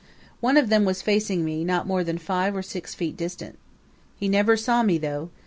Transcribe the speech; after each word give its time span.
One 0.39 0.57
of 0.57 0.69
them 0.69 0.83
was 0.83 1.03
facing 1.03 1.45
me 1.45 1.63
not 1.63 1.85
more 1.85 2.03
than 2.03 2.17
five 2.17 2.55
or 2.55 2.63
six 2.63 2.95
feet 2.95 3.15
distant. 3.15 3.59
He 4.17 4.27
never 4.27 4.57
saw 4.57 4.81
me 4.81 4.97
though. 4.97 5.29